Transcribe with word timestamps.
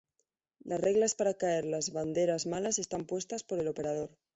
Las 0.63 0.81
reglas 0.81 1.13
para 1.13 1.35
caer 1.35 1.63
las 1.65 1.91
banderas 1.93 2.47
malas 2.47 2.79
están 2.79 3.05
puestas 3.05 3.43
por 3.43 3.59
el 3.59 3.67
operador. 3.67 4.09